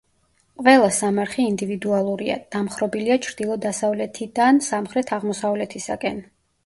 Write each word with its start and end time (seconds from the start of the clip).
ყველა 0.61 0.87
სამარხი 0.99 1.45
ინდივიდუალურია, 1.49 2.37
დამხრობილია 2.55 3.17
ჩრდილო-დასავლეთითან 3.27 4.63
სამხრეთ-აღმოსავლეთისაკენ. 4.69 6.19